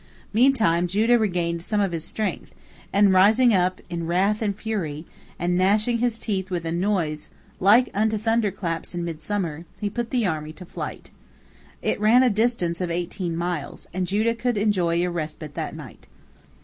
Meantime 0.33 0.87
Judah 0.87 1.19
regained 1.19 1.61
some 1.61 1.79
of 1.79 1.91
his 1.91 2.03
strength, 2.03 2.55
and, 2.91 3.13
rising 3.13 3.53
up 3.53 3.79
in 3.87 4.07
wrath 4.07 4.41
and 4.41 4.55
fury, 4.57 5.05
and 5.37 5.55
gnashing 5.55 5.99
his 5.99 6.17
teeth 6.17 6.49
with 6.49 6.65
a 6.65 6.71
noise 6.71 7.29
like 7.59 7.91
unto 7.93 8.17
thunder 8.17 8.49
claps 8.49 8.95
in 8.95 9.05
midsummer, 9.05 9.63
he 9.79 9.91
put 9.91 10.09
the 10.09 10.25
army 10.25 10.53
to 10.53 10.65
flight. 10.65 11.11
It 11.83 11.99
ran 11.99 12.23
a 12.23 12.31
distance 12.31 12.81
of 12.81 12.89
eighteen 12.89 13.35
miles, 13.37 13.87
and 13.93 14.07
Judah 14.07 14.33
could 14.33 14.57
enjoy 14.57 15.03
a 15.05 15.11
respite 15.11 15.53
that 15.53 15.75
night. 15.75 16.07